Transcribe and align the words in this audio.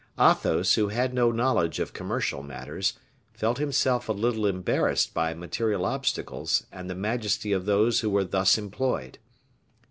Athos, 0.19 0.73
who 0.73 0.87
had 0.87 1.13
no 1.13 1.31
knowledge 1.31 1.77
of 1.79 1.93
commercial 1.93 2.41
matters, 2.41 2.93
felt 3.33 3.59
himself 3.59 4.09
a 4.09 4.11
little 4.11 4.47
embarrassed 4.47 5.13
by 5.13 5.31
material 5.35 5.85
obstacles 5.85 6.65
and 6.71 6.89
the 6.89 6.95
majesty 6.95 7.51
of 7.51 7.65
those 7.67 7.99
who 7.99 8.09
were 8.09 8.25
thus 8.25 8.57
employed. 8.57 9.19